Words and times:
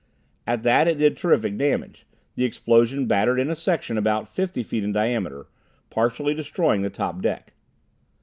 At 0.47 0.63
that 0.63 0.87
it 0.87 0.97
did 0.97 1.15
terrific 1.15 1.59
damage. 1.59 2.07
The 2.33 2.43
explosion 2.43 3.05
battered 3.05 3.39
in 3.39 3.51
a 3.51 3.55
section 3.55 3.99
about 3.99 4.27
fifty 4.27 4.63
feet 4.63 4.83
in 4.83 4.91
diameter, 4.91 5.45
partially 5.91 6.33
destroying 6.33 6.81
the 6.81 6.89
top 6.89 7.21
deck. 7.21 7.53